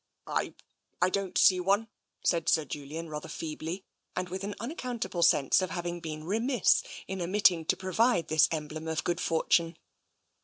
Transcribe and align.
"I— 0.25 0.55
I 1.03 1.11
don't 1.11 1.37
see 1.37 1.59
one," 1.59 1.87
said 2.23 2.49
Sir 2.49 2.65
Julian, 2.65 3.07
rather 3.07 3.29
feebly, 3.29 3.85
and 4.15 4.29
with 4.29 4.43
an 4.43 4.55
unaccountable 4.59 5.21
sense 5.21 5.61
of 5.61 5.69
having 5.69 5.99
been 5.99 6.23
remiss 6.23 6.81
in 7.07 7.21
omitting 7.21 7.65
to 7.65 7.77
provide 7.77 8.27
this 8.27 8.47
emblem 8.51 8.87
of 8.87 9.03
good 9.03 9.21
fortune. 9.21 9.77